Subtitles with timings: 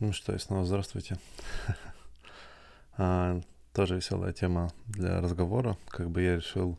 [0.00, 1.18] Ну что, и снова здравствуйте.
[2.96, 3.40] а,
[3.72, 5.76] тоже веселая тема для разговора.
[5.88, 6.78] Как бы я решил,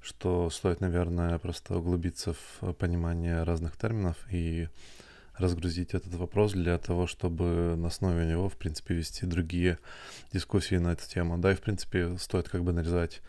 [0.00, 4.68] что стоит, наверное, просто углубиться в понимание разных терминов и
[5.36, 9.78] разгрузить этот вопрос для того, чтобы на основе него, в принципе, вести другие
[10.32, 11.38] дискуссии на эту тему.
[11.38, 13.22] Да, и, в принципе, стоит как бы нарезать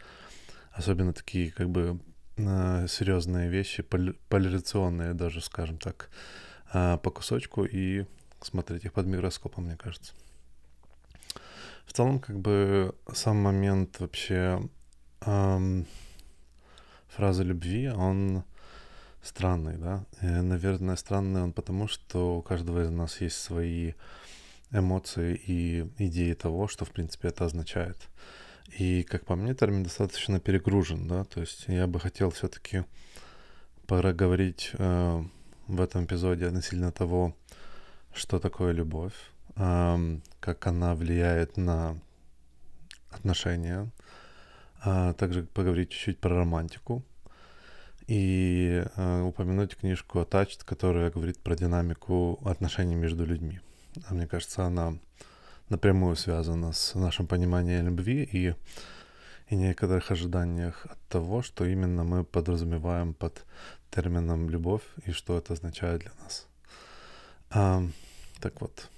[0.72, 2.00] особенно такие как бы
[2.38, 6.10] э, серьезные вещи, поляризационные даже, скажем так,
[6.74, 8.06] э, по кусочку и
[8.42, 10.14] смотреть их под микроскопом, мне кажется.
[11.86, 14.62] В целом, как бы сам момент вообще
[15.22, 15.86] эм,
[17.08, 18.44] фразы любви, он
[19.22, 20.06] странный, да.
[20.22, 23.94] И, наверное, странный он потому, что у каждого из нас есть свои
[24.72, 27.98] эмоции и идеи того, что, в принципе, это означает.
[28.78, 32.86] И, как по мне, термин достаточно перегружен, да, то есть я бы хотел все-таки
[33.88, 35.24] проговорить э,
[35.68, 37.36] в этом эпизоде относительно того,
[38.14, 39.14] что такое любовь,
[39.56, 41.98] как она влияет на
[43.12, 43.90] отношения,
[44.82, 47.04] а также поговорить чуть-чуть про романтику
[48.08, 53.60] и а, упомянуть книжку Attached, которая говорит про динамику отношений между людьми.
[54.08, 54.96] А мне кажется, она
[55.70, 58.56] напрямую связана с нашим пониманием любви и,
[59.50, 63.46] и некоторых ожиданиях от того, что именно мы подразумеваем под
[63.92, 66.49] термином любовь и что это означает для нас.
[67.52, 67.84] А,
[68.40, 68.90] так вот.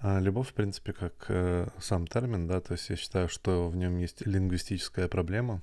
[0.00, 3.76] А любовь, в принципе, как э, сам термин, да, то есть я считаю, что в
[3.76, 5.62] нем есть лингвистическая проблема,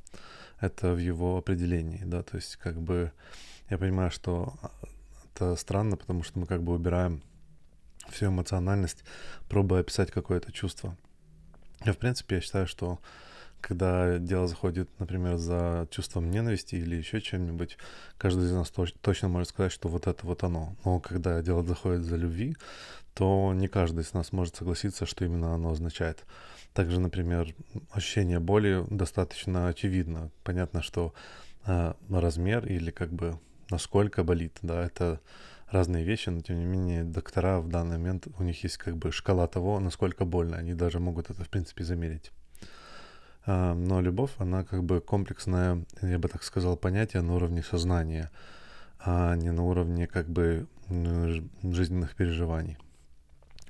[0.59, 3.11] это в его определении, да, то есть как бы
[3.69, 4.71] я понимаю, что а,
[5.25, 7.21] это странно, потому что мы как бы убираем
[8.09, 9.03] всю эмоциональность,
[9.47, 10.97] пробуя описать какое-то чувство.
[11.85, 12.99] И, в принципе, я считаю, что
[13.61, 17.77] когда дело заходит, например, за чувством ненависти или еще чем-нибудь,
[18.17, 20.75] каждый из нас точ- точно может сказать, что вот это вот оно.
[20.83, 22.55] Но когда дело заходит за любви,
[23.13, 26.25] то не каждый из нас может согласиться, что именно оно означает.
[26.73, 27.53] Также, например,
[27.91, 30.31] ощущение боли достаточно очевидно.
[30.43, 31.13] Понятно, что
[31.65, 33.39] э, размер или как бы
[33.69, 35.21] насколько болит, да, это
[35.69, 39.11] разные вещи, но тем не менее доктора в данный момент, у них есть как бы
[39.11, 42.31] шкала того, насколько больно, они даже могут это в принципе замерить.
[43.45, 48.31] А, но любовь, она как бы комплексное, я бы так сказал, понятие на уровне сознания,
[48.99, 52.77] а не на уровне как бы жизненных переживаний.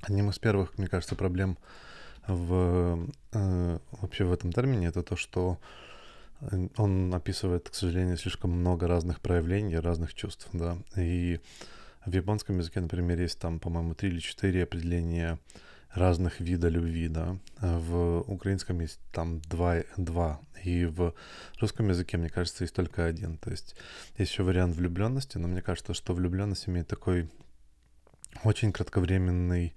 [0.02, 1.56] Одним из первых, мне кажется, проблем
[2.26, 5.58] в, э, вообще в этом термине это то, что
[6.40, 10.76] э, он описывает, к сожалению, слишком много разных проявлений, разных чувств, да.
[10.96, 11.40] И
[12.04, 15.38] в японском языке, например, есть там, по-моему, три или четыре определения
[15.94, 17.38] разных вида любви, да.
[17.60, 21.14] В украинском есть там два, два, и в
[21.60, 23.36] русском языке, мне кажется, есть только один.
[23.38, 23.74] То есть
[24.16, 27.28] есть еще вариант влюбленности, но мне кажется, что влюбленность имеет такой
[28.44, 29.74] очень кратковременный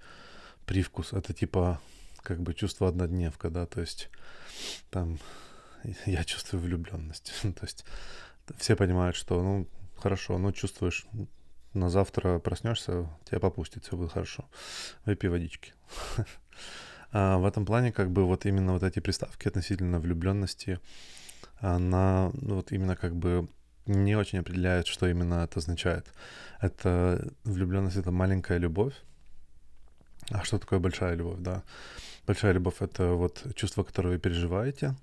[0.65, 1.13] привкус.
[1.13, 1.81] Это типа
[2.23, 4.09] как бы чувство однодневка, да, то есть
[4.89, 5.19] там
[6.05, 7.33] я чувствую влюбленность.
[7.41, 7.85] то есть
[8.57, 9.67] все понимают, что, ну,
[9.97, 11.05] хорошо, ну, чувствуешь
[11.75, 14.45] на завтра проснешься, тебя попустит, все будет хорошо.
[15.05, 15.73] Выпей водички.
[17.11, 20.79] а в этом плане, как бы, вот именно вот эти приставки относительно влюбленности,
[21.59, 23.47] она, ну, вот именно как бы
[23.85, 26.07] не очень определяет, что именно это означает.
[26.59, 28.93] Это влюбленность это маленькая любовь.
[30.31, 31.63] А что такое большая любовь, да?
[32.25, 34.95] Большая любовь это вот чувство, которое вы переживаете,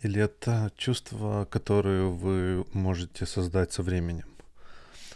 [0.00, 4.33] или это чувство, которое вы можете создать со временем.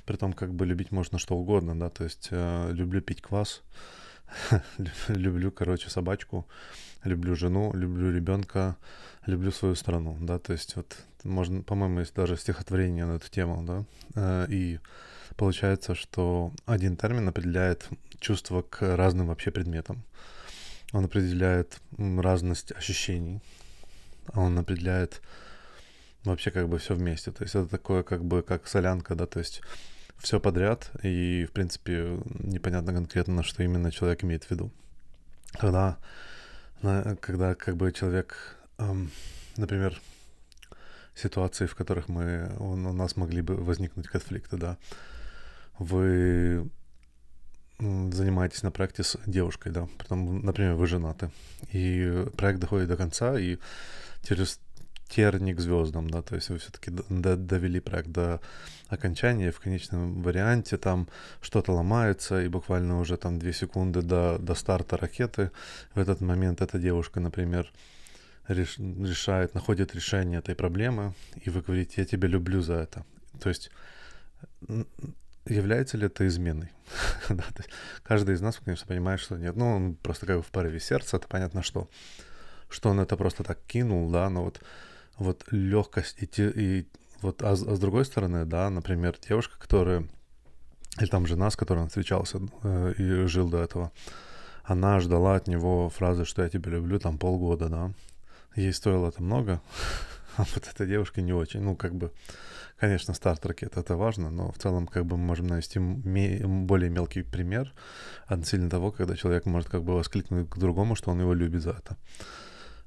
[0.08, 3.60] Притом, как бы любить можно что угодно, да, то есть э, люблю пить квас,
[5.08, 6.46] люблю, короче, собачку,
[7.04, 8.78] люблю жену, люблю ребенка,
[9.26, 13.62] люблю свою страну, да, то есть вот можно, по-моему, есть даже стихотворение на эту тему,
[13.66, 14.80] да, э, и
[15.36, 17.86] получается, что один термин определяет
[18.18, 20.02] чувство к разным вообще предметам.
[20.94, 23.42] Он определяет разность ощущений,
[24.32, 25.20] он определяет
[26.24, 27.30] вообще как бы все вместе.
[27.30, 29.60] То есть это такое как бы как солянка, да, то есть
[30.18, 34.70] все подряд, и, в принципе, непонятно конкретно, на что именно человек имеет в виду.
[35.58, 35.98] Когда,
[37.20, 39.10] когда как бы человек, эм,
[39.56, 40.00] например,
[41.14, 44.76] ситуации, в которых мы, у, нас могли бы возникнуть конфликты, да,
[45.78, 46.68] вы
[47.78, 51.30] занимаетесь на проекте с девушкой, да, потом, например, вы женаты,
[51.72, 53.58] и проект доходит до конца, и
[54.22, 54.60] через
[55.08, 58.40] терник звездам, да, то есть вы все-таки довели проект до
[58.88, 61.08] окончания, в конечном варианте там
[61.40, 65.50] что-то ломается, и буквально уже там две секунды до, до старта ракеты,
[65.94, 67.70] в этот момент эта девушка, например,
[68.48, 71.14] реш, решает, находит решение этой проблемы,
[71.44, 73.04] и вы говорите, я тебя люблю за это.
[73.40, 73.70] То есть
[75.46, 76.70] является ли это изменой?
[77.28, 77.44] да,
[78.02, 79.56] каждый из нас, конечно, понимает, что нет.
[79.56, 81.88] Ну, он просто как бы в порыве сердца, это понятно, что,
[82.68, 84.60] что он это просто так кинул, да, но вот,
[85.18, 86.88] вот легкость и, и
[87.20, 90.08] вот, а, а с другой стороны, да, например, девушка, которая,
[90.98, 93.92] или там жена, с которой он встречался э, и жил до этого,
[94.64, 97.92] она ждала от него фразы, что я тебя люблю, там полгода, да.
[98.54, 99.60] Ей стоило это много,
[100.36, 102.12] а вот эта девушка не очень, ну, как бы,
[102.78, 107.22] Конечно, старт ракет это важно, но в целом как бы мы можем навести более мелкий
[107.22, 107.74] пример
[108.26, 111.70] относительно того, когда человек может как бы воскликнуть к другому, что он его любит за
[111.70, 111.96] это.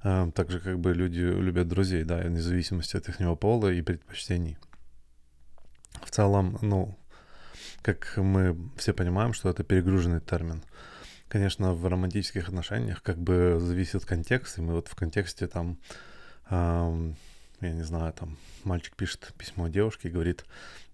[0.04, 4.58] А, также как бы люди любят друзей, да, вне зависимости от их пола и предпочтений.
[6.04, 6.98] В целом, ну,
[7.82, 10.64] как мы все понимаем, что это перегруженный термин.
[11.28, 15.78] Конечно, в романтических отношениях как бы зависит контекст, и мы вот в контексте там
[17.62, 20.46] я не знаю, там мальчик пишет письмо девушке и говорит,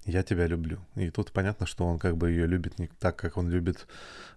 [0.05, 0.79] я тебя люблю.
[0.95, 3.87] И тут понятно, что он как бы ее любит не так, как он любит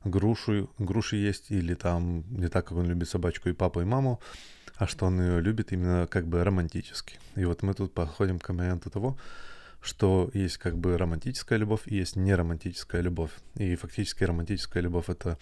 [0.05, 4.21] грушу, груши есть, или там не так, как он любит собачку и папу, и маму,
[4.81, 7.19] а что он ее любит именно как бы романтически.
[7.37, 9.19] И вот мы тут подходим к моменту того,
[9.83, 13.31] что есть как бы романтическая любовь и есть неромантическая любовь.
[13.57, 15.37] И фактически романтическая любовь— это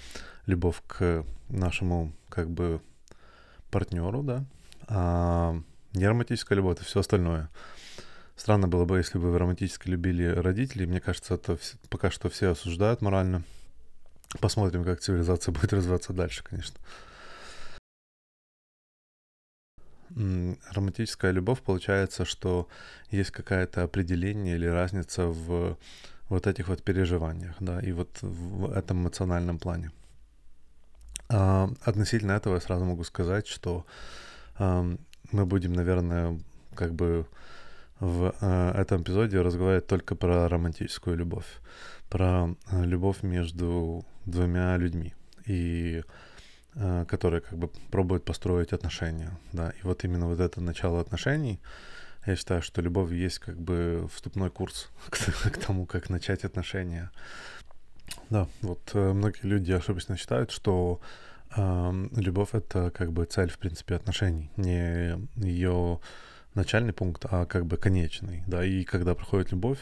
[0.46, 2.81] любовь к нашему как бы
[3.70, 4.44] партнеру, да,
[4.88, 5.55] а
[5.93, 7.49] не романтическая любовь, это все остальное.
[8.34, 10.87] Странно было бы, если бы вы романтически любили родителей.
[10.87, 11.58] Мне кажется, это
[11.91, 13.44] пока что все осуждают морально.
[14.41, 16.81] Посмотрим, как цивилизация будет развиваться дальше, конечно.
[20.14, 22.69] Романтическая любовь получается, что
[23.10, 25.76] есть какое-то определение или разница в
[26.28, 29.93] вот этих вот переживаниях, да, и вот в этом эмоциональном плане.
[31.31, 33.87] А, относительно этого я сразу могу сказать, что
[34.58, 36.38] мы будем, наверное,
[36.75, 37.26] как бы
[38.00, 41.46] в э, этом эпизоде разговаривать только про романтическую любовь,
[42.08, 45.14] про э, любовь между двумя людьми,
[45.46, 46.02] и
[47.09, 51.61] которые как бы пробуют построить отношения, да, и вот именно вот это начало отношений,
[52.27, 55.19] я считаю, что любовь есть как бы вступной курс к,
[55.51, 57.11] к тому, как начать отношения.
[58.31, 61.01] Да, вот э, многие люди ошибочно считают, что
[61.57, 64.51] Любовь— это как бы цель, в принципе, отношений.
[64.57, 66.01] Не ее
[66.58, 69.78] начальный пункт, а как бы конечный, да, и когда проходит любовь,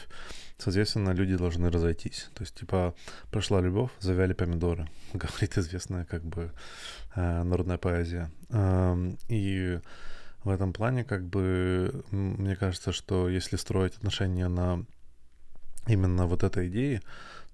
[0.57, 2.29] соответственно, люди должны разойтись.
[2.35, 2.93] То есть, типа,
[3.31, 6.51] прошла любовь, завяли помидоры, говорит известная как бы
[7.15, 8.29] э, народная поэзия.
[9.27, 9.79] И
[10.43, 14.85] в этом плане, как бы, мне кажется, что если строить отношения на
[15.87, 17.01] именно вот этой идее,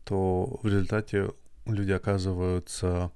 [0.04, 1.32] то в результате
[1.66, 3.12] люди оказываются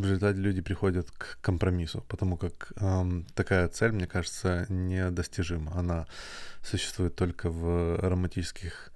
[0.00, 5.72] в результате люди приходят к компромиссу, потому как э, такая цель, мне кажется, недостижима.
[5.76, 6.06] Она
[6.62, 8.92] существует только в романтических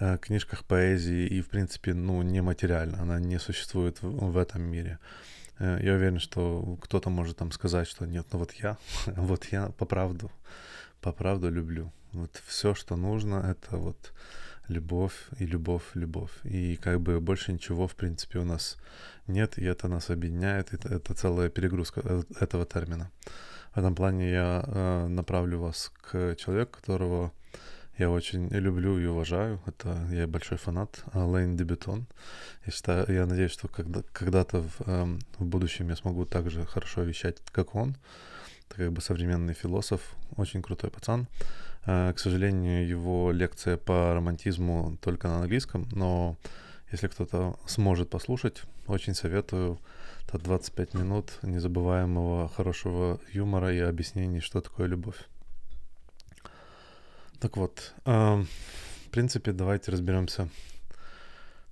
[0.00, 3.02] э, книжках поэзии и, в принципе, ну, нематериально.
[3.02, 4.98] Она не существует в, в этом мире.
[5.58, 9.68] Э, я уверен, что кто-то может там сказать, что нет, ну вот я, вот я
[9.68, 10.30] по правду,
[11.00, 11.92] по правду люблю.
[12.12, 14.12] Вот все, что нужно, это вот
[14.70, 16.32] любовь и любовь, любовь.
[16.44, 18.78] И как бы больше ничего, в принципе, у нас
[19.32, 20.72] нет, и это нас объединяет.
[20.74, 23.10] Это, это целая перегрузка э, этого термина.
[23.74, 27.32] В этом плане я э, направлю вас к человеку, которого
[27.98, 29.60] я очень люблю и уважаю.
[29.66, 32.06] Это я большой фанат Лейн Дебютон.
[32.66, 37.02] Я, считаю, я надеюсь, что когда, когда-то в, э, в будущем я смогу также хорошо
[37.02, 37.96] вещать, как он.
[38.68, 40.00] Это как бы современный философ,
[40.36, 41.28] очень крутой пацан.
[41.86, 46.36] Э, к сожалению, его лекция по романтизму только на английском, но
[46.92, 49.78] если кто-то сможет послушать, очень советую.
[50.26, 55.16] Это 25 минут незабываемого хорошего юмора и объяснений, что такое любовь.
[57.40, 58.44] Так вот, э,
[59.06, 60.48] в принципе, давайте разберемся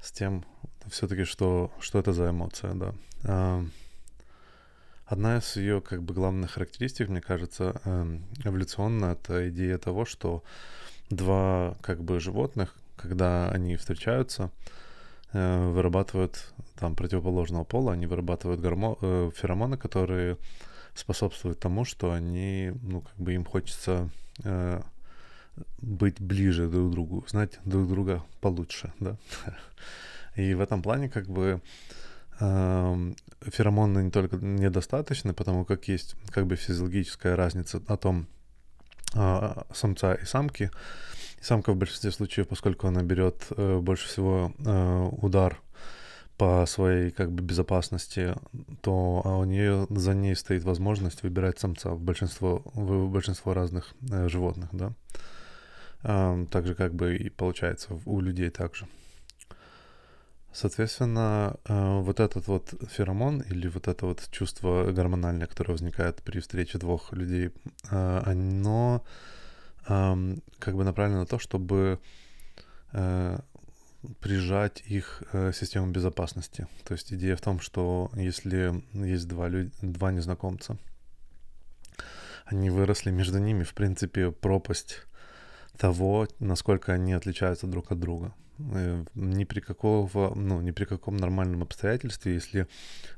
[0.01, 0.45] с тем,
[0.89, 2.95] все-таки, что, что это за эмоция, да.
[3.25, 3.65] Э,
[5.05, 10.45] Одна из ее как бы главных характеристик, мне кажется, эм, эволюционно, это идея того, что
[11.09, 14.79] два как бы животных, когда они встречаются, э,
[15.33, 20.37] вырабатывают там противоположного пола, они вырабатывают гормон, э, феромоны, которые
[20.95, 24.11] способствуют тому, что они, ну, как бы им хочется
[24.45, 24.81] э,
[25.81, 29.17] быть ближе друг к другу, знать друг друга получше, да.
[30.37, 31.61] И в этом плане, как бы,
[32.39, 38.29] феромоны не только недостаточны, потому как есть как бы физиологическая разница о том,
[39.15, 40.65] а, самца и самки.
[40.65, 40.71] И
[41.41, 45.61] самка в большинстве случаев, поскольку она берет э, больше всего э, удар
[46.37, 48.35] по своей как бы безопасности,
[48.81, 53.95] то а у нее за ней стоит возможность выбирать самца в большинство, в большинство разных
[54.11, 54.93] э, животных, да.
[56.03, 58.87] так же как бы и получается у людей также.
[60.53, 66.41] Соответственно, э, вот этот вот феромон или вот это вот чувство гормональное, которое возникает при
[66.41, 67.53] встрече двух людей,
[67.91, 69.05] э, оно
[69.85, 71.99] как бы направлено на то, чтобы
[72.93, 73.39] э,
[74.21, 76.67] прижать их систему безопасности.
[76.85, 79.73] То есть идея в том, что если есть два, люд...
[79.81, 80.77] два незнакомца,
[82.45, 85.03] они выросли, между ними, в принципе, пропасть
[85.77, 88.35] того, насколько они отличаются друг от друга.
[88.59, 92.67] Э, ни при какого, ну, ни при каком нормальном обстоятельстве, если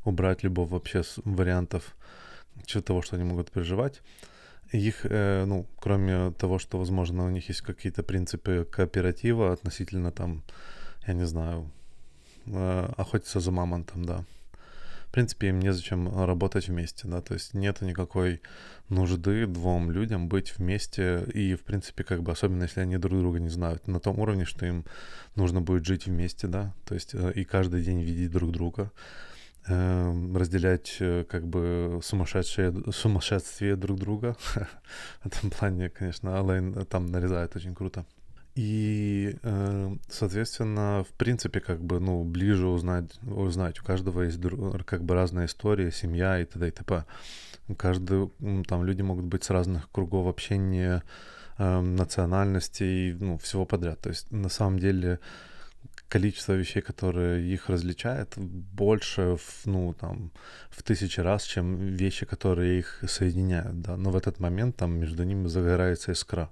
[0.04, 1.96] убрать любого вообще вариантов
[2.84, 4.02] того, что они могут переживать,
[4.72, 10.42] их, э, ну, кроме того, что, возможно, у них есть какие-то принципы кооператива относительно там,
[11.06, 11.70] я не знаю,
[12.46, 14.24] э, охотиться за мамонтом, да,
[15.10, 18.40] в принципе, им незачем работать вместе, да, то есть нет никакой
[18.88, 23.40] нужды двум людям быть вместе, и, в принципе, как бы, особенно если они друг друга
[23.40, 24.84] не знают, на том уровне, что им
[25.34, 28.92] нужно будет жить вместе, да, то есть э, и каждый день видеть друг друга,
[29.66, 34.36] разделять э, как бы сумасшедшие, сумасшествие друг друга.
[35.22, 38.04] В этом плане, конечно, Алейн там нарезает очень круто.
[38.56, 43.80] И, э, соответственно, в принципе, как бы, ну, ближе узнать, узнать.
[43.80, 44.40] У каждого есть
[44.86, 46.68] как бы разная история, семья и т.д.
[46.68, 47.04] и т.п.
[47.76, 48.30] Каждый,
[48.66, 51.02] там, люди могут быть с разных кругов общения,
[51.58, 54.00] э, национальностей, ну, всего подряд.
[54.00, 55.20] То есть, на самом деле,
[56.10, 60.30] количество вещей, которые их различают, больше, в, ну, там,
[60.70, 63.96] в тысячи раз, чем вещи, которые их соединяют, да.
[63.96, 66.50] Но в этот момент там между ними загорается искра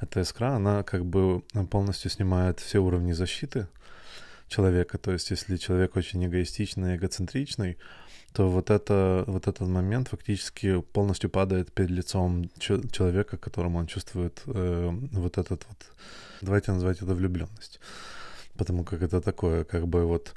[0.00, 3.66] эта искра, она как бы полностью снимает все уровни защиты
[4.48, 4.98] человека.
[4.98, 7.78] То есть, если человек очень эгоистичный, эгоцентричный,
[8.32, 14.42] то вот, это, вот этот момент фактически полностью падает перед лицом человека, которому он чувствует
[14.46, 15.86] э, вот этот вот,
[16.42, 17.80] давайте назвать это влюбленность.
[18.58, 20.34] Потому как это такое, как бы вот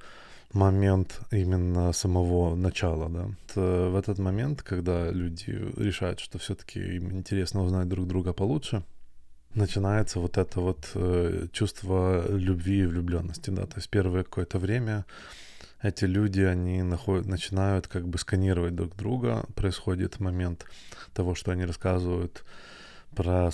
[0.54, 3.30] момент именно самого начала, да.
[3.54, 8.84] То в этот момент, когда люди решают, что все-таки им интересно узнать друг друга получше,
[9.56, 15.06] начинается вот это вот э, чувство любви и влюбленности, да, то есть первое какое-то время
[15.82, 20.66] эти люди, они находят, начинают как бы сканировать друг друга, происходит момент
[21.14, 22.46] того, что они рассказывают
[23.16, 23.50] про,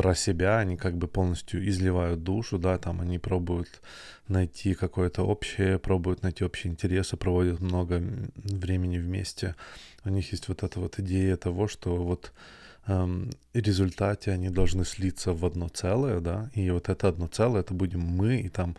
[0.00, 3.82] про себя, они как бы полностью изливают душу, да, там они пробуют
[4.28, 8.02] найти какое-то общее, пробуют найти общие интересы, проводят много
[8.36, 9.56] времени вместе.
[10.02, 12.32] У них есть вот эта вот идея того, что вот
[13.54, 18.00] результате они должны слиться в одно целое, да, и вот это одно целое, это будем
[18.00, 18.76] мы, и там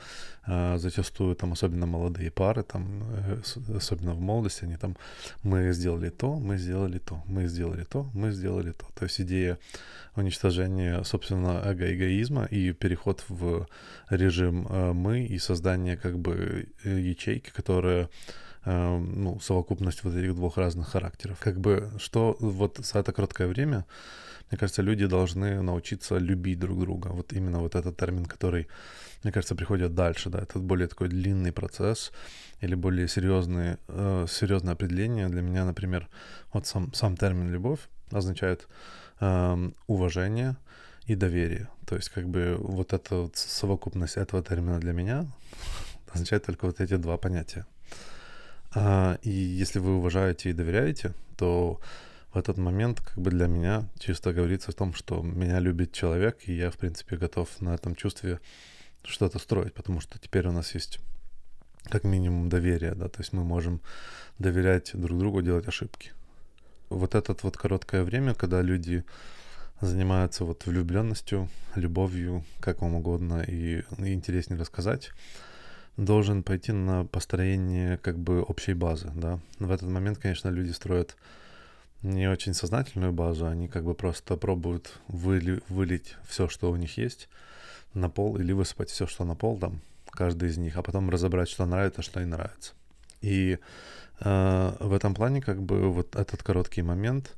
[0.48, 3.42] э, зачастую там особенно молодые пары, там, э,
[3.76, 4.96] особенно в молодости, они там,
[5.44, 8.86] мы сделали то, мы сделали то, мы сделали то, мы сделали то.
[8.96, 9.58] То есть идея
[10.16, 13.68] уничтожения, собственно, эго-эгоизма и переход в
[14.10, 18.10] режим э, мы и создание как бы э, ячейки, которая
[18.64, 21.40] Эм, ну, совокупность вот этих двух разных характеров.
[21.40, 23.86] Как бы, что вот за это короткое время,
[24.52, 27.08] мне кажется, люди должны научиться любить друг друга.
[27.08, 28.68] Вот именно вот этот термин, который,
[29.24, 32.12] мне кажется, приходит дальше, да, это более такой длинный процесс
[32.60, 35.28] или более серьезный, э, серьезное определение.
[35.28, 36.08] Для меня, например,
[36.54, 37.80] вот сам, сам термин «любовь»
[38.12, 38.68] означает
[39.22, 40.56] э, уважение
[41.08, 41.68] и доверие.
[41.88, 45.26] То есть как бы вот эта вот совокупность этого термина для меня
[46.14, 47.66] означает только вот эти два понятия.
[48.74, 51.80] А, и если вы уважаете и доверяете, то
[52.34, 56.38] в этот момент как бы для меня чисто говорится о том, что меня любит человек,
[56.46, 58.40] и я, в принципе, готов на этом чувстве
[59.04, 61.00] что-то строить, потому что теперь у нас есть
[61.90, 63.82] как минимум доверие, да, то есть мы можем
[64.40, 66.12] доверять друг другу, делать ошибки.
[66.90, 69.04] Вот этот вот короткое время, когда люди
[69.82, 75.12] занимаются вот влюбленностью, любовью, как вам угодно, и, и интереснее рассказать,
[75.98, 79.40] должен пойти на построение как бы общей базы, да.
[79.60, 81.16] В этот момент, конечно, люди строят
[82.02, 86.98] не очень сознательную базу, они как бы просто пробуют выли, вылить все, что у них
[86.98, 87.30] есть
[87.94, 91.50] на пол или высыпать все, что на пол там, каждый из них, а потом разобрать,
[91.50, 92.74] что нравится, что не нравится.
[93.22, 93.60] И
[94.20, 97.36] э, в этом плане как бы вот этот короткий момент,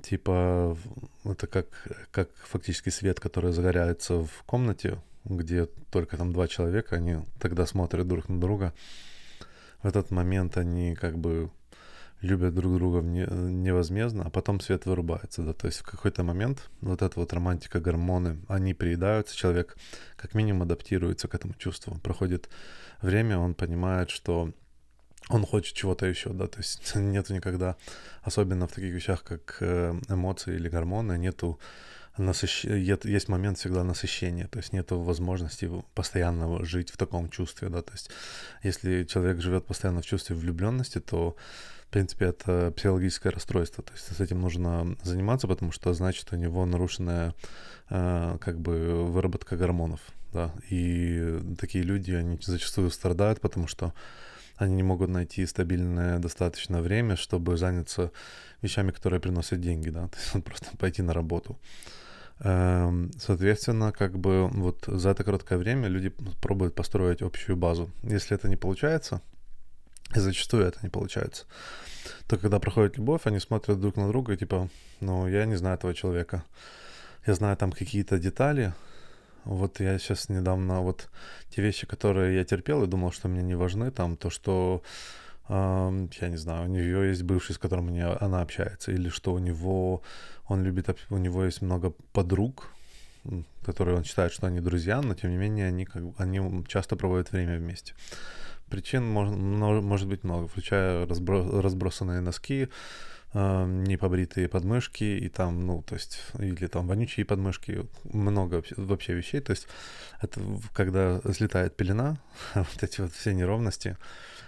[0.00, 0.76] типа
[1.24, 1.66] это как,
[2.10, 8.06] как фактически свет, который загоряется в комнате, где только там два человека, они тогда смотрят
[8.06, 8.74] друг на друга.
[9.82, 11.50] В этот момент они как бы
[12.20, 17.02] любят друг друга невозмездно, а потом свет вырубается, да, то есть в какой-то момент вот
[17.02, 19.76] эта вот романтика, гормоны, они приедаются, человек
[20.16, 22.48] как минимум адаптируется к этому чувству, проходит
[23.02, 24.52] время, он понимает, что
[25.28, 27.76] он хочет чего-то еще, да, то есть нету никогда,
[28.22, 31.58] особенно в таких вещах, как э, эмоции или гормоны, нету
[32.16, 32.64] насыщ...
[32.64, 37.92] есть момент всегда насыщения, то есть нет возможности постоянно жить в таком чувстве, да, то
[37.92, 38.10] есть
[38.62, 41.36] если человек живет постоянно в чувстве влюбленности, то
[41.88, 43.84] в принципе, это психологическое расстройство.
[43.84, 47.34] То есть с этим нужно заниматься, потому что значит у него нарушенная
[47.88, 50.00] э, как бы выработка гормонов.
[50.32, 50.52] Да?
[50.70, 53.94] И такие люди, они зачастую страдают, потому что
[54.56, 58.10] они не могут найти стабильное достаточно время, чтобы заняться
[58.62, 61.58] вещами, которые приносят деньги, да, то есть просто пойти на работу.
[62.44, 66.10] Эм, соответственно, как бы вот за это короткое время люди
[66.42, 67.90] пробуют построить общую базу.
[68.02, 69.22] Если это не получается,
[70.14, 71.46] и зачастую это не получается,
[72.28, 74.68] то когда проходит любовь, они смотрят друг на друга типа,
[75.00, 76.44] ну, я не знаю этого человека.
[77.26, 78.74] Я знаю там какие-то детали,
[79.44, 81.08] вот я сейчас недавно вот
[81.48, 84.82] те вещи, которые я терпел и думал, что мне не важны, там то, что
[85.48, 87.88] я не знаю, у нее есть бывший, с которым
[88.20, 90.02] она общается, или что у него
[90.46, 92.70] он любит, у него есть много подруг,
[93.64, 97.32] которые он считает, что они друзья, но тем не менее они, как, они часто проводят
[97.32, 97.94] время вместе.
[98.68, 102.68] Причин может, может быть много, включая разбро, разбросанные носки,
[103.32, 109.40] э, непобритые подмышки и там, ну, то есть, или там вонючие подмышки, много вообще, вещей.
[109.40, 109.68] То есть
[110.20, 110.40] это
[110.72, 112.16] когда взлетает пелена,
[112.54, 113.96] вот эти вот все неровности,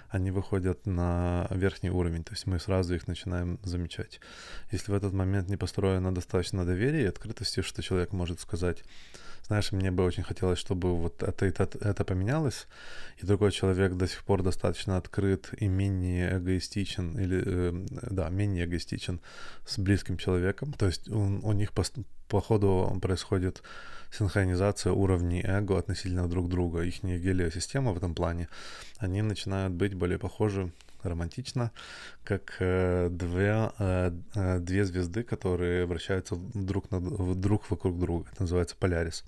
[0.09, 4.21] они выходят на верхний уровень, то есть мы сразу их начинаем замечать.
[4.71, 8.85] Если в этот момент не построено достаточно доверия и открытости, что человек может сказать,
[9.47, 12.67] знаешь, мне бы очень хотелось, чтобы вот это, это, это поменялось,
[13.23, 18.65] и другой человек до сих пор достаточно открыт и менее эгоистичен, или, э, да, менее
[18.65, 19.21] эгоистичен
[19.65, 21.85] с близким человеком, то есть у, у них по,
[22.29, 23.63] по ходу происходит
[24.13, 28.49] синхронизация уровней эго относительно друг друга, их гелиосистема в этом плане,
[28.99, 30.73] они начинают быть более похожи
[31.09, 31.71] романтично,
[32.25, 37.01] как э, две, э, э, две звезды, которые вращаются друг, на,
[37.35, 38.29] друг вокруг друга.
[38.33, 39.25] Это называется Полярис.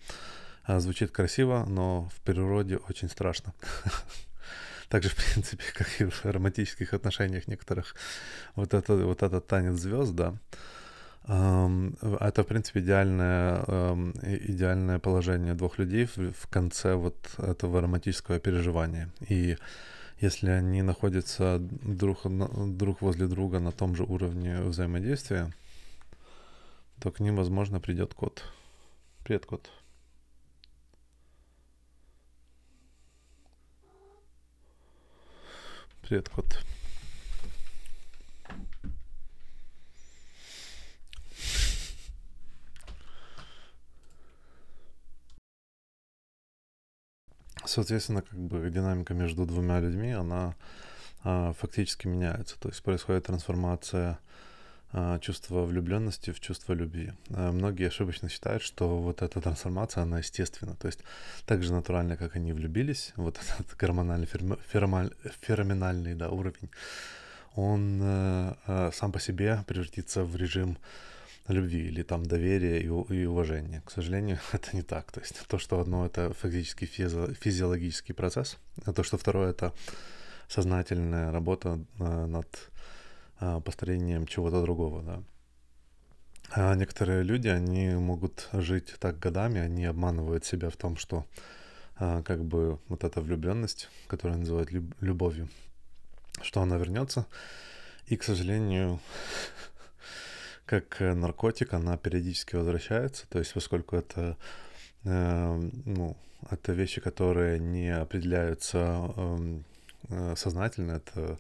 [0.66, 3.54] Э, звучит красиво, но в природе очень страшно.
[4.88, 7.94] Также, в принципе, как и в романтических отношениях некоторых,
[8.54, 10.34] вот, это, вот этот танец звезд, да,
[11.28, 13.62] это, в принципе, идеальное,
[14.22, 19.10] идеальное положение двух людей в конце вот этого романтического переживания.
[19.28, 19.58] И
[20.20, 22.22] если они находятся друг,
[22.76, 25.52] друг возле друга на том же уровне взаимодействия,
[27.00, 28.42] то к ним, возможно, придет кот.
[29.24, 29.70] Привет, кот.
[36.02, 36.64] Привет, кот.
[47.68, 50.54] Соответственно, как бы динамика между двумя людьми, она
[51.22, 52.58] а, фактически меняется.
[52.58, 54.18] То есть происходит трансформация
[54.90, 57.12] а, чувства влюбленности в чувство любви.
[57.30, 60.76] А, многие ошибочно считают, что вот эта трансформация, она естественна.
[60.76, 61.00] То есть
[61.44, 66.70] так же натурально, как они влюбились, вот этот гормональный, феромаль, фероминальный да, уровень,
[67.54, 70.78] он а, сам по себе превратится в режим
[71.48, 73.82] любви или там доверия и, и уважения.
[73.84, 75.10] К сожалению, это не так.
[75.12, 79.72] То есть то, что одно это фактически физи- физиологический процесс, а то, что второе это
[80.48, 82.70] сознательная работа а, над
[83.40, 85.22] а, построением чего-то другого, да.
[86.50, 91.26] А некоторые люди, они могут жить так годами, они обманывают себя в том, что
[91.96, 95.48] а, как бы вот эта влюбленность, которую называют люб- любовью,
[96.40, 97.26] что она вернется.
[98.06, 99.00] И, к сожалению,
[100.68, 104.36] как э, наркотик, она периодически возвращается, то есть поскольку это,
[105.04, 106.16] э, ну,
[106.50, 108.78] это вещи, которые не определяются
[109.16, 109.64] эм,
[110.08, 111.38] э, сознательно, это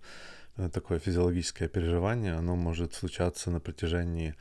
[0.56, 4.34] э, такое физиологическое переживание, оно может случаться на протяжении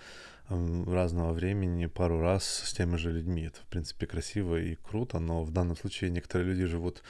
[0.50, 3.44] разного времени пару раз с теми же людьми.
[3.44, 7.04] Это, в принципе, красиво и круто, но в данном случае некоторые люди живут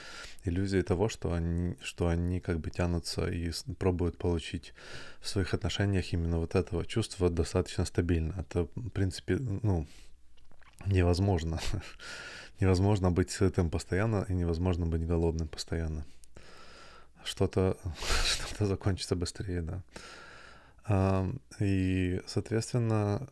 [0.44, 4.74] иллюзией того, что они, что они как бы тянутся и пробуют получить
[5.20, 8.34] в своих отношениях именно вот этого чувства достаточно стабильно.
[8.38, 9.86] Это, в принципе, ну,
[10.86, 11.60] невозможно.
[12.60, 16.04] невозможно быть сытым постоянно и невозможно быть голодным постоянно.
[17.24, 17.76] Что-то
[18.52, 19.82] что закончится быстрее, да.
[21.60, 23.28] И, соответственно,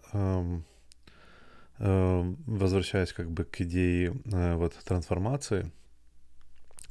[1.79, 5.71] возвращаясь как бы к идее э, вот трансформации,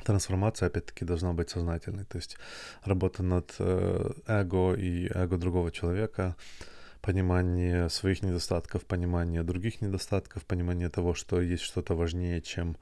[0.04, 2.06] трансформация, опять-таки, должна быть сознательной.
[2.06, 2.38] То есть
[2.84, 6.36] работа над э, эго и эго другого человека,
[7.02, 12.78] понимание своих недостатков, понимание других недостатков, понимание того, что есть что-то важнее, чем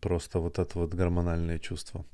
[0.00, 2.04] просто вот это вот гормональное чувство.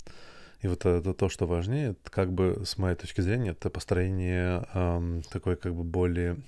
[0.67, 5.23] И вот это то, что важнее, как бы с моей точки зрения, это построение эм,
[5.31, 6.39] такой как бы более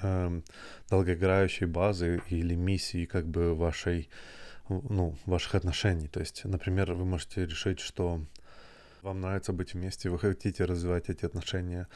[0.00, 0.40] э,
[0.88, 4.08] долгоиграющей базы или миссии как бы вашей,
[4.70, 6.08] ну, ваших отношений.
[6.08, 8.22] То есть, например, вы можете решить, что
[9.02, 11.88] вам нравится быть вместе, вы хотите развивать эти отношения,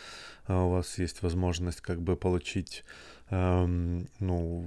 [0.45, 2.85] а у вас есть возможность как бы получить,
[3.31, 4.67] эм, ну,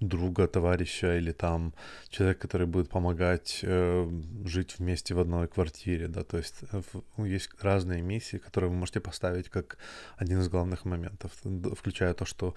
[0.00, 1.74] друга, товарища или там
[2.08, 4.08] человек, который будет помогать э,
[4.44, 6.82] жить вместе в одной квартире, да, то есть э,
[7.16, 9.76] ну, есть разные миссии, которые вы можете поставить как
[10.16, 11.32] один из главных моментов,
[11.76, 12.54] включая то, что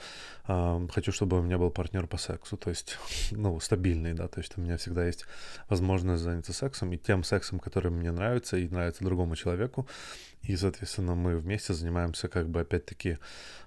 [0.48, 2.98] э, хочу, чтобы у меня был партнер по сексу, то есть,
[3.32, 5.26] ну, стабильный, да, то есть у меня всегда есть
[5.68, 9.88] возможность заняться сексом и тем сексом, который мне нравится и нравится другому человеку,
[10.44, 13.18] и, соответственно, мы вместе занимаемся как бы опять-таки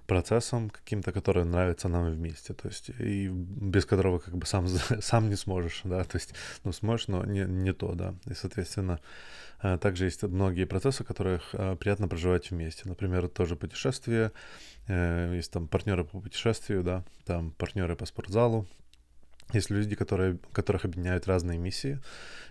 [0.07, 2.53] процессом каким-то, который нравится нам вместе.
[2.53, 4.67] То есть и без которого как бы сам,
[5.01, 6.33] сам не сможешь, да, то есть,
[6.63, 8.13] ну, сможешь, но не, не то, да.
[8.25, 8.99] И, соответственно,
[9.63, 12.83] э, также есть многие процессы, которых э, приятно проживать вместе.
[12.89, 14.31] Например, тоже путешествие,
[14.87, 18.67] э, есть там партнеры по путешествию, да, там партнеры по спортзалу,
[19.53, 21.99] есть люди, которые, которых объединяют разные миссии,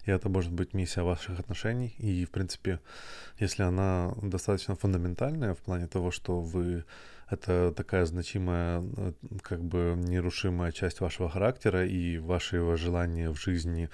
[0.07, 1.95] и это может быть миссия ваших отношений.
[1.99, 2.81] И, в принципе,
[3.39, 6.85] если она достаточно фундаментальная в плане того, что вы
[7.31, 8.85] это такая значимая,
[9.43, 13.89] как бы нерушимая часть вашего характера и вашего желания в жизни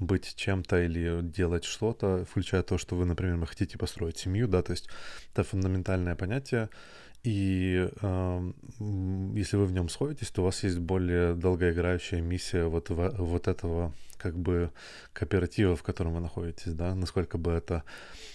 [0.00, 4.72] быть чем-то или делать что-то, включая то, что вы, например, хотите построить семью, да, то
[4.72, 4.88] есть
[5.32, 6.68] это фундаментальное понятие,
[7.24, 8.52] и э,
[9.34, 13.46] если вы в нем сходитесь, то у вас есть более долгоиграющая миссия вот, в, вот
[13.46, 14.70] этого как бы
[15.12, 17.84] кооператива, в котором вы находитесь, да, насколько бы это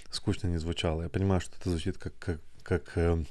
[0.09, 1.03] скучно не звучало.
[1.03, 3.23] Я понимаю, что это звучит как, как, как э,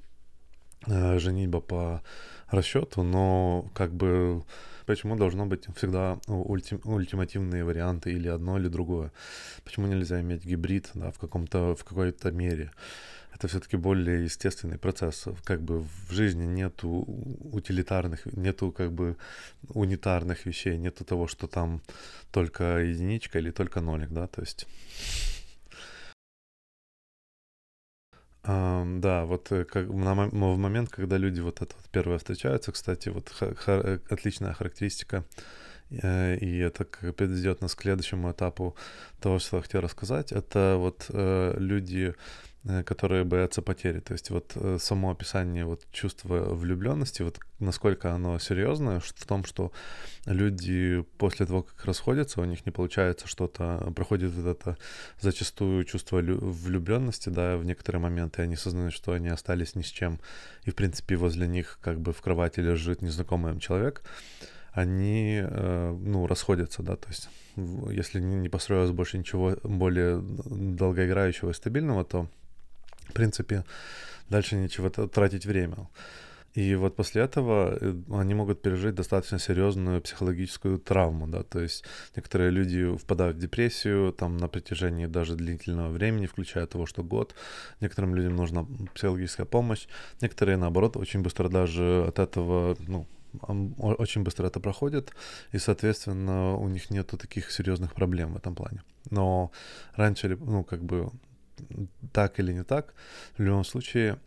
[0.86, 2.02] э, женитьба по
[2.48, 4.42] расчету, но как бы
[4.84, 9.10] почему должно быть всегда ульти, ультимативные варианты или одно, или другое?
[9.64, 12.72] Почему нельзя иметь гибрид да, в, каком-то, в какой-то мере?
[13.36, 15.26] Это все-таки более естественный процесс.
[15.44, 17.04] Как бы в жизни нету
[17.52, 19.16] утилитарных, нету как бы
[19.68, 21.82] унитарных вещей, нету того, что там
[22.32, 24.66] только единичка или только нолик, да, то есть...
[28.44, 33.08] Да, вот э, как, на, в момент, когда люди вот это вот первое встречаются, кстати,
[33.08, 35.24] вот ха, ха, отличная характеристика,
[35.90, 38.76] э, и это как идет нас к следующему этапу
[39.20, 44.00] того, что я хотел рассказать, это вот э, люди Э, которые боятся потери.
[44.00, 49.44] То есть вот э, само описание вот чувства влюбленности, вот насколько оно серьезное, в том,
[49.44, 49.72] что
[50.24, 54.76] люди после того, как расходятся, у них не получается что-то, проходит вот это
[55.20, 60.18] зачастую чувство влюбленности, да, в некоторые моменты они осознают, что они остались ни с чем,
[60.64, 64.02] и в принципе возле них как бы в кровати лежит незнакомый им человек,
[64.72, 67.28] они, э, ну, расходятся, да, то есть
[67.90, 72.28] если не построилось больше ничего более долгоиграющего и стабильного, то
[73.08, 73.64] в принципе,
[74.28, 75.88] дальше нечего тратить время.
[76.56, 81.84] И вот после этого э, они могут пережить достаточно серьезную психологическую травму, да, то есть
[82.16, 87.34] некоторые люди впадают в депрессию там на протяжении даже длительного времени, включая того, что год.
[87.80, 89.86] Некоторым людям нужна психологическая помощь,
[90.22, 93.06] некоторые, наоборот, очень быстро даже от этого, ну,
[93.78, 95.12] очень быстро это проходит,
[95.52, 98.82] и, соответственно, у них нету таких серьезных проблем в этом плане.
[99.10, 99.50] Но
[99.94, 101.10] раньше, ну, как бы
[102.12, 102.94] так или не так,
[103.36, 104.18] в любом случае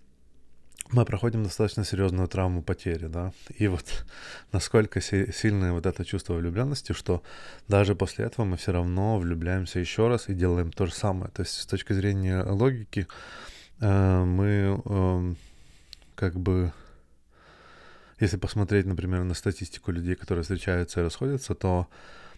[0.91, 4.05] мы проходим достаточно серьезную травму потери, да, и вот
[4.51, 7.21] насколько си- сильное вот это чувство влюбленности, что
[7.67, 11.31] даже после этого мы все равно влюбляемся еще раз и делаем то же самое.
[11.31, 13.07] То есть с точки зрения логики
[13.81, 15.33] э, мы э,
[16.15, 16.73] как бы,
[18.19, 21.87] если посмотреть, например, на статистику людей, которые встречаются и расходятся, то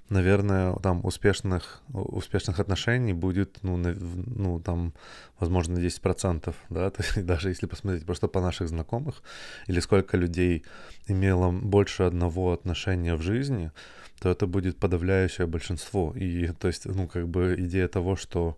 [0.09, 4.93] наверное, там успешных, успешных отношений будет, ну, на, ну там,
[5.39, 9.23] возможно, 10%, да, то есть даже если посмотреть просто по наших знакомых,
[9.67, 10.63] или сколько людей
[11.07, 13.71] имело больше одного отношения в жизни,
[14.19, 16.13] то это будет подавляющее большинство.
[16.15, 18.57] И, то есть, ну, как бы идея того, что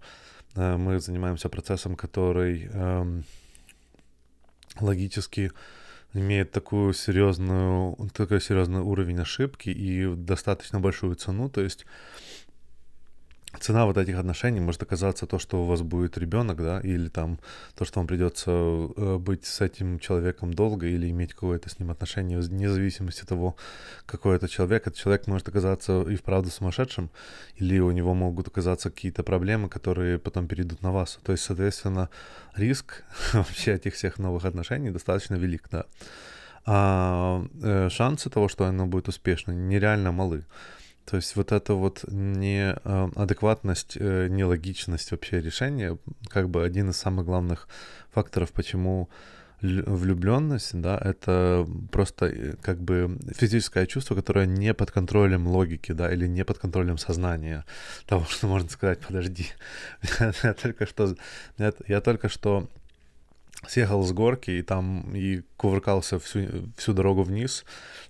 [0.55, 3.21] э, мы занимаемся процессом, который э,
[4.81, 5.51] логически
[6.13, 11.85] имеет такую серьезную, такой серьезный уровень ошибки и достаточно большую цену, то есть
[13.59, 17.39] цена вот этих отношений может оказаться то, что у вас будет ребенок, да, или там
[17.75, 21.91] то, что вам придется э, быть с этим человеком долго или иметь какое-то с ним
[21.91, 23.55] отношение, вне зависимости от того,
[24.05, 24.87] какой это человек.
[24.87, 27.09] Этот человек может оказаться и вправду сумасшедшим,
[27.55, 31.19] или у него могут оказаться какие-то проблемы, которые потом перейдут на вас.
[31.23, 32.09] То есть, соответственно,
[32.55, 35.85] риск вообще этих всех новых отношений достаточно велик, да.
[36.65, 40.45] А э, шансы того, что оно будет успешно, нереально малы.
[41.05, 45.97] То есть вот эта вот неадекватность, э, нелогичность вообще решения,
[46.29, 47.67] как бы один из самых главных
[48.11, 49.09] факторов, почему
[49.63, 56.11] влюбленность, да, это просто э, как бы физическое чувство, которое не под контролем логики, да,
[56.11, 57.65] или не под контролем сознания.
[58.05, 59.47] Того, что можно сказать, подожди,
[60.43, 61.15] я только что,
[61.57, 62.67] я только что
[63.67, 67.65] съехал с горки и там и кувыркался всю, всю дорогу вниз,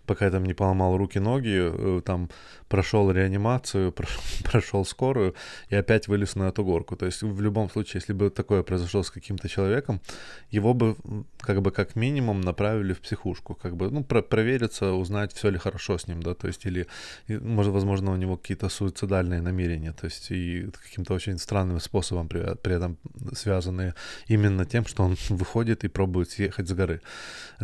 [0.06, 2.30] пока я там не поломал руки-ноги, э, там
[2.74, 3.92] прошел реанимацию,
[4.44, 5.36] прошел, скорую
[5.70, 6.96] и опять вылез на эту горку.
[6.96, 10.02] То есть в любом случае, если бы такое произошло с каким-то человеком,
[10.50, 10.96] его бы
[11.38, 15.60] как бы как минимум направили в психушку, как бы, ну, про провериться, узнать, все ли
[15.60, 16.88] хорошо с ним, да, то есть или,
[17.28, 22.56] может, возможно, у него какие-то суицидальные намерения, то есть и каким-то очень странным способом при,
[22.56, 22.98] при этом
[23.34, 23.94] связанные
[24.30, 27.02] именно тем, что он выходит и пробует съехать с горы.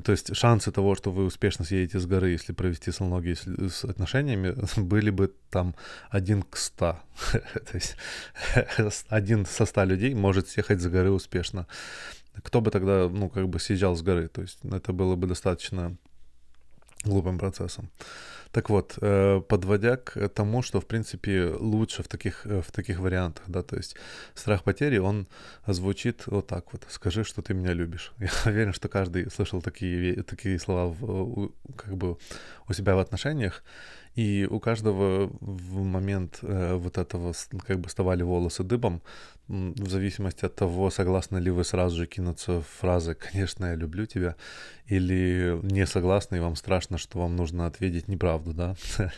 [0.03, 3.37] То есть шансы того, что вы успешно съедете с горы, если провести с аналогией
[3.69, 5.75] с отношениями, были бы там
[6.09, 7.01] один к ста.
[7.31, 7.95] То есть
[9.09, 11.65] один со ста людей может съехать с горы успешно.
[12.43, 14.27] Кто бы тогда, ну, как бы съезжал с горы?
[14.27, 15.95] То есть это было бы достаточно
[17.05, 17.89] глупым процессом.
[18.51, 22.99] Так вот, э, подводя к тому, что, в принципе, лучше в таких, э, в таких
[22.99, 23.95] вариантах, да, то есть
[24.33, 25.27] страх потери, он
[25.67, 28.11] звучит вот так вот, скажи, что ты меня любишь.
[28.19, 32.17] Я уверен, что каждый слышал такие, такие слова в, как бы
[32.67, 33.63] у себя в отношениях,
[34.15, 37.33] и у каждого в момент э, вот этого
[37.65, 39.01] как бы вставали волосы дыбом,
[39.49, 44.35] в зависимости от того, согласны ли вы сразу же кинуться фразы «конечно, я люблю тебя»
[44.85, 48.75] или не согласны, и вам страшно, что вам нужно ответить неправду, да?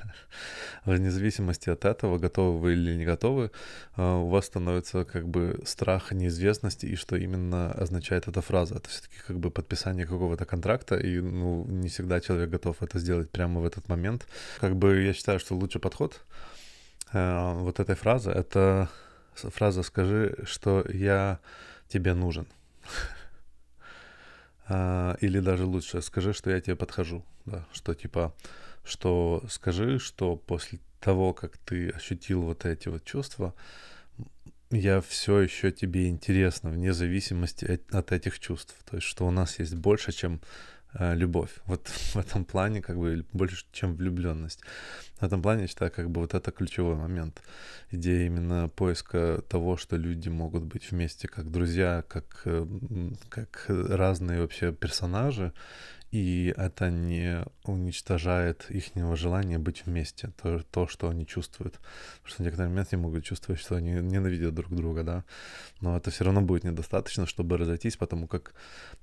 [0.86, 3.52] Вне зависимости от этого, готовы вы или не готовы,
[3.98, 8.76] э, у вас становится как бы страх неизвестности, и что именно означает эта фраза.
[8.76, 13.30] Это все-таки как бы подписание какого-то контракта, и ну, не всегда человек готов это сделать
[13.30, 14.28] прямо в этот момент.
[14.62, 16.22] Как бы я считаю, что лучший подход
[17.12, 18.90] э, вот этой фразы— это
[19.36, 21.40] фраза «скажи, что я
[21.88, 22.48] тебе нужен».
[24.74, 27.26] А, или даже лучше «скажи, что я тебе подхожу».
[27.46, 28.34] Да, что типа,
[28.86, 33.54] что скажи, что после того, как ты ощутил вот эти вот чувства,
[34.70, 38.74] я все еще тебе интересно, вне зависимости от, этих чувств.
[38.90, 40.40] То есть, что у нас есть больше, чем
[41.00, 41.52] любовь.
[41.66, 44.60] Вот в этом плане как бы больше, чем влюбленность.
[45.20, 47.42] В этом плане, я считаю, как бы вот это ключевой момент.
[47.92, 52.66] Идея именно поиска того, что люди могут быть вместе как друзья, как, э,
[53.30, 55.54] как разные вообще персонажи,
[56.12, 61.80] и это не уничтожает их желания быть вместе, то, то, что они чувствуют.
[62.22, 65.24] Потому что в некоторые моменты они могут чувствовать, что они ненавидят друг друга, да.
[65.80, 68.54] Но это все равно будет недостаточно, чтобы разойтись, потому как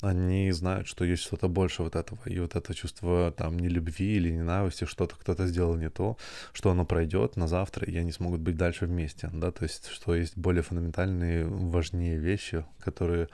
[0.03, 2.21] они знают, что есть что-то больше вот этого.
[2.27, 6.19] И вот это чувство там не любви или ненависти, что-то кто-то сделал не то,
[6.53, 9.51] что оно пройдет на завтра, и они смогут быть дальше вместе, да.
[9.51, 13.29] То есть, что есть более фундаментальные, важнее вещи, которые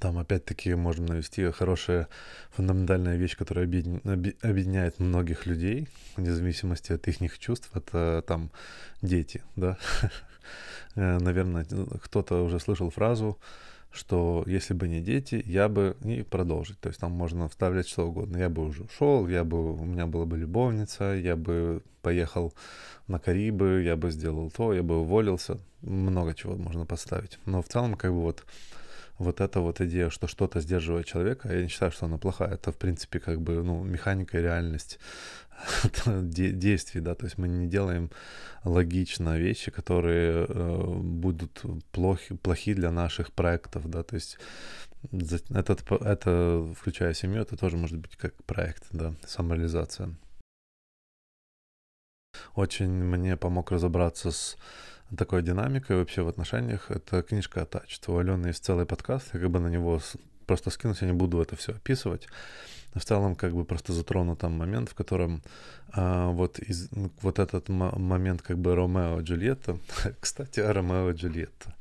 [0.00, 2.08] там опять-таки можем навести хорошая
[2.50, 8.50] фундаментальная вещь, которая объединяет многих людей, вне зависимости от их чувств, это там
[9.02, 9.78] дети, да.
[10.96, 11.66] Э, наверное,
[12.02, 13.36] кто-то уже слышал фразу,
[13.94, 16.78] что если бы не дети, я бы и продолжить.
[16.80, 18.36] То есть там можно вставлять что угодно.
[18.36, 22.52] Я бы уже ушел, я бы, у меня была бы любовница, я бы поехал
[23.06, 25.58] на Карибы, я бы сделал то, я бы уволился.
[25.80, 27.38] Много чего можно поставить.
[27.46, 28.44] Но в целом, как бы вот
[29.18, 32.54] вот эта вот идея, что что-то сдерживает человека, я не считаю, что она плохая.
[32.54, 34.98] Это, в принципе, как бы, ну, механика и реальность
[36.06, 38.10] действий, да, то есть мы не делаем
[38.64, 44.38] логично вещи, которые э, будут плохи, плохи для наших проектов, да, то есть
[45.50, 50.14] этот, это, включая семью, это тоже может быть как проект, да, самореализация.
[52.54, 54.56] Очень мне помог разобраться с
[55.16, 56.90] такой динамикой вообще в отношениях.
[56.90, 58.12] Это книжка Attached.
[58.12, 60.00] У Алены есть целый подкаст, я как бы на него
[60.46, 62.28] просто скинусь, я не буду это все описывать.
[62.94, 65.42] В целом, как бы просто затрону там момент, в котором
[65.92, 66.88] а, вот, из,
[67.22, 69.78] вот этот момент как бы Ромео и Джульетта,
[70.20, 71.74] кстати, Ромео и Джульетта.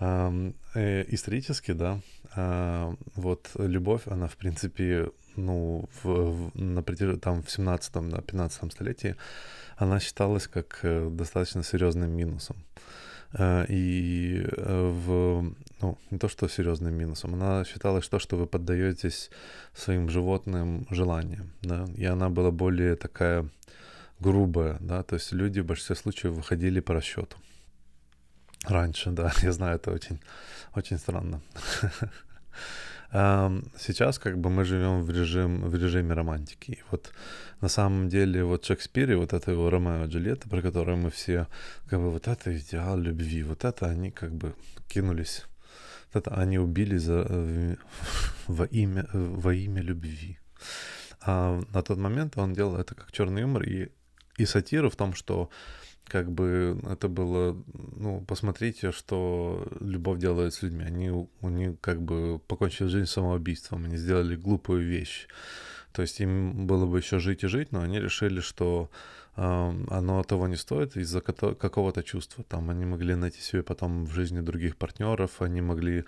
[0.00, 2.00] Э, исторически, да,
[2.34, 7.18] а, вот любовь, она, в принципе, ну, в, в, на протяж...
[7.20, 9.16] там в 17-15 столетии
[9.78, 12.56] она считалась как э, достаточно серьезным минусом.
[13.32, 18.46] Э, и э, в, ну, не то что серьезным минусом, она считалась то, что вы
[18.46, 19.30] поддаетесь
[19.74, 23.48] своим животным желаниям, да, и она была более такая
[24.18, 27.36] грубая, да, то есть люди в большинстве случаев выходили по расчету.
[28.64, 30.20] Раньше, да, я знаю, это очень,
[30.74, 31.40] очень странно.
[33.10, 36.72] Сейчас как бы мы живем в, режим, в режиме романтики.
[36.72, 37.12] И вот
[37.60, 41.10] на самом деле вот Шекспир и вот это его Ромео и Джульетта, про которые мы
[41.10, 41.46] все,
[41.88, 44.54] как бы вот это идеал любви, вот это они как бы
[44.88, 45.44] кинулись
[46.12, 47.76] это они убили за, э,
[48.46, 50.38] во, имя, во имя любви.
[51.20, 53.88] А на тот момент он делал это как черный юмор и,
[54.36, 55.50] и сатиру в том, что
[56.08, 57.56] как бы это было,
[57.96, 60.84] ну, посмотрите, что любовь делает с людьми.
[60.84, 65.28] Они, они как бы покончили жизнь самоубийством, они сделали глупую вещь.
[65.92, 68.90] То есть им было бы еще жить и жить, но они решили, что
[69.38, 72.42] оно того не стоит из-за какого-то чувства.
[72.48, 76.04] Там они могли найти себе потом в жизни других партнеров, они могли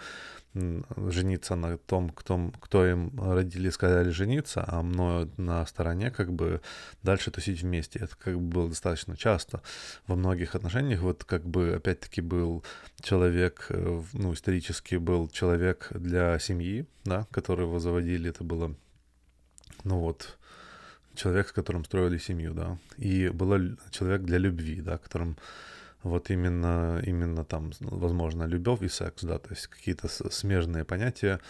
[0.52, 6.60] жениться на том, кто, кто им родили, сказали жениться, а мною на стороне как бы
[7.04, 8.00] дальше тусить вместе.
[8.00, 9.62] Это как бы было достаточно часто.
[10.08, 12.64] Во многих отношениях вот как бы опять-таки был
[13.00, 18.74] человек, э, ну, исторически был человек для семьи, да, которого заводили, это было,
[19.84, 20.36] ну вот,
[21.20, 25.36] человек, с которым строили семью, да, и был человек для любви, да, которым
[26.02, 31.40] вот именно, именно там, возможно, любовь и секс, да, то есть какие-то смежные понятия.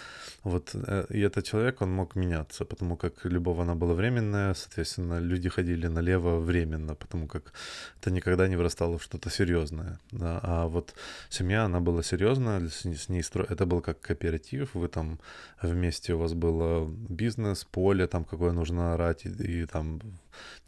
[0.42, 5.20] Вот, э, и этот человек, он мог меняться, потому как любовь, она была временная, соответственно,
[5.20, 7.52] люди ходили налево временно, потому как
[8.00, 10.94] это никогда не вырастало в что-то серьезное, да, а вот
[11.28, 13.44] семья, она была серьезная, с ней стро...
[13.48, 15.20] это был как кооператив, вы там
[15.62, 20.00] вместе, у вас был бизнес, поле там, какое нужно орать, и, и там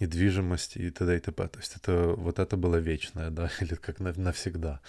[0.01, 1.17] недвижимость и т.д.
[1.17, 1.49] и т.п.
[1.49, 4.81] То есть это, вот это было вечное, да, или как навсегда.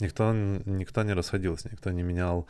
[0.00, 2.46] Никто, никто не расходился, никто не менял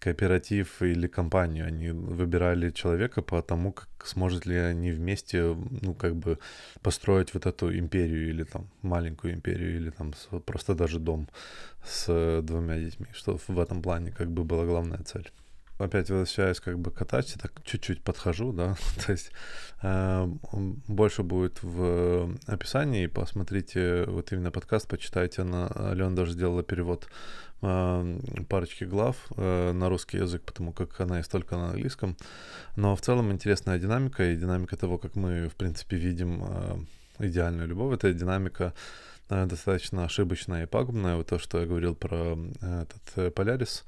[0.00, 1.66] кооператив или компанию.
[1.66, 6.38] Они выбирали человека по тому, как сможет ли они вместе, ну, как бы
[6.82, 10.12] построить вот эту империю или там маленькую империю или там
[10.46, 11.28] просто даже дом
[11.84, 15.30] с двумя детьми, что в этом плане как бы была главная цель
[15.80, 19.32] опять возвращаюсь как бы к Атаче, так чуть-чуть подхожу, да, то есть
[19.82, 20.28] э,
[20.88, 27.08] больше будет в описании, посмотрите вот именно подкаст, почитайте, она, Алена даже сделала перевод
[27.62, 32.16] э, парочки глав э, на русский язык, потому как она есть только на английском,
[32.76, 37.68] но в целом интересная динамика и динамика того, как мы, в принципе, видим э, идеальную
[37.68, 38.74] любовь, это динамика
[39.28, 43.84] э, достаточно ошибочная и пагубная, вот то, что я говорил про э, этот э, Полярис,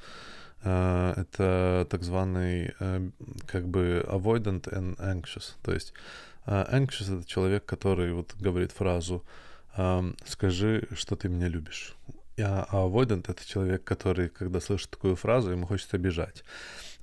[0.63, 3.13] это так званый uh,
[3.47, 5.55] как бы avoidant and anxious.
[5.63, 5.93] То есть
[6.47, 9.25] uh, anxious это человек, который вот говорит фразу
[10.27, 11.97] «скажи, что ты меня любишь».
[12.39, 16.45] А avoidant это человек, который, когда слышит такую фразу, ему хочется бежать.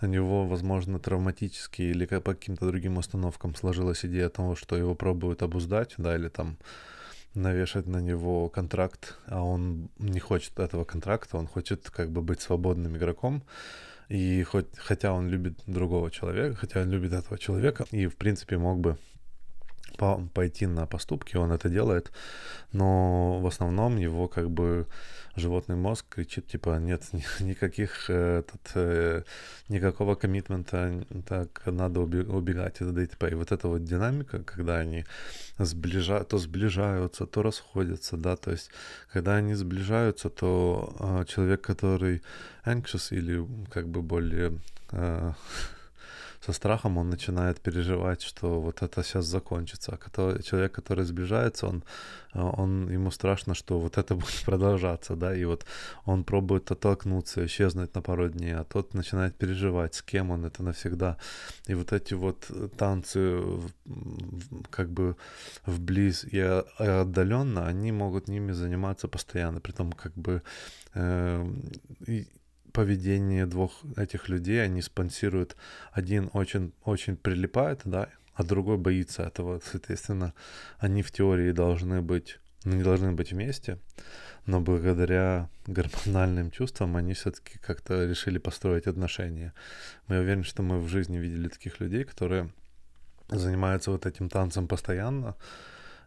[0.02, 5.44] У него, возможно, травматически или по каким-то другим установкам сложилась идея того, что его пробуют
[5.44, 6.58] обуздать, да, или там
[7.36, 12.42] навешать на него контракт, а он не хочет этого контракта, он хочет как бы быть
[12.42, 13.44] свободным игроком.
[14.10, 18.58] И хоть, хотя он любит другого человека, хотя он любит этого человека, и в принципе
[18.58, 18.98] мог бы
[19.98, 22.12] по пойти на поступки, он это делает,
[22.72, 24.88] но в основном его как бы
[25.40, 27.04] животный мозг кричит, типа, нет
[27.40, 29.24] никаких, э, этот, э,
[29.70, 33.24] никакого коммитмента, так надо убегать из ДТП.
[33.32, 35.06] И вот эта вот динамика, когда они
[35.58, 38.70] сближают, то сближаются, то расходятся, да, то есть,
[39.12, 42.22] когда они сближаются, то э, человек, который
[42.66, 44.60] anxious или как бы более
[46.46, 49.92] со страхом он начинает переживать, что вот это сейчас закончится.
[49.92, 51.84] А который, человек, который сближается, он,
[52.34, 55.66] э, он, ему страшно, что вот это будет продолжаться, да, и вот
[56.06, 60.64] он пробует оттолкнуться, исчезнуть на пару дней, а тот начинает переживать, с кем он это
[60.64, 61.18] навсегда.
[61.68, 63.42] И вот эти вот танцы
[64.70, 65.16] как бы
[65.66, 70.42] вблиз и отдаленно, они могут ними заниматься постоянно, при том как бы
[70.94, 71.46] э,
[72.72, 75.56] поведение двух этих людей, они спонсируют,
[75.92, 79.62] один очень, очень прилипает, да, а другой боится этого.
[79.64, 80.34] Соответственно,
[80.78, 83.80] они в теории должны быть, ну, не должны быть вместе,
[84.46, 89.54] но благодаря гормональным чувствам они все-таки как-то решили построить отношения.
[90.08, 92.50] Мы уверены, что мы в жизни видели таких людей, которые
[93.30, 95.36] занимаются вот этим танцем постоянно,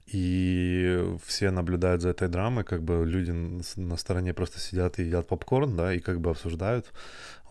[0.07, 5.29] и все наблюдают за этой драмой, как бы люди на стороне просто сидят и едят
[5.29, 6.93] попкорн, да, и как бы обсуждают,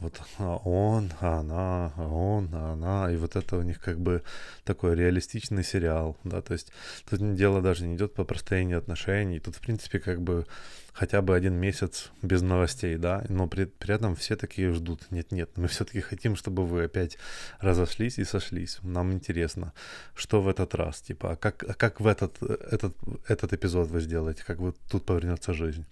[0.01, 0.19] вот
[0.65, 4.23] он, она, он, она, и вот это у них как бы
[4.63, 6.71] такой реалистичный сериал, да, то есть
[7.07, 10.47] тут дело даже не идет по простроению отношений, тут, в принципе, как бы
[10.93, 15.09] хотя бы один месяц без новостей, да, но при, при этом все такие ждут.
[15.11, 17.17] Нет-нет, мы все-таки хотим, чтобы вы опять
[17.59, 18.79] разошлись и сошлись.
[18.81, 19.73] Нам интересно,
[20.15, 22.95] что в этот раз, типа, а как, а как в этот, этот,
[23.27, 25.85] этот эпизод вы сделаете, как вы тут повернется жизнь.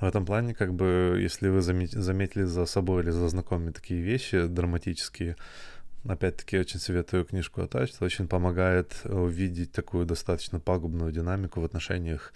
[0.00, 4.46] В этом плане, как бы, если вы заметили за собой или за знакомыми такие вещи
[4.46, 5.36] драматические,
[6.08, 8.02] Опять-таки, очень советую книжку Attached.
[8.02, 12.32] Очень помогает увидеть такую достаточно пагубную динамику в отношениях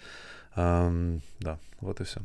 [0.55, 2.21] да, вот и все.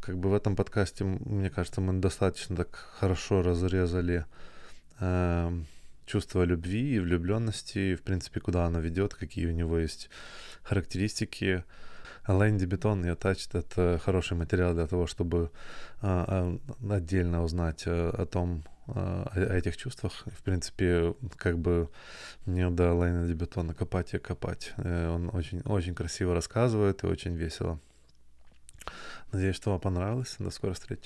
[0.00, 4.24] как бы в этом подкасте, мне кажется, мы достаточно так хорошо разрезали
[5.00, 5.52] э,
[6.06, 10.08] чувство любви и влюбленности, в принципе, куда она ведет, какие у него есть
[10.62, 11.64] характеристики.
[12.28, 15.50] Лэнди Бетон и Attached— это хороший материал для того, чтобы
[16.02, 16.58] э,
[16.90, 20.24] отдельно узнать э, о том, о этих чувствах.
[20.26, 21.90] В принципе, как бы
[22.46, 24.72] мне до Лайна Дебютона копать и копать.
[24.78, 27.78] Он очень, очень красиво рассказывает и очень весело.
[29.30, 30.36] Надеюсь, что вам понравилось.
[30.38, 31.02] До скорой встречи.